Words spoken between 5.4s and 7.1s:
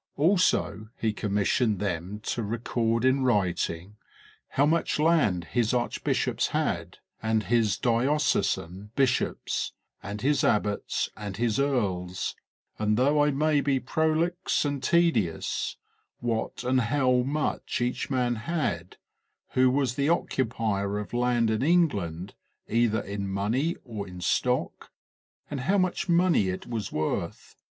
his archbishops had,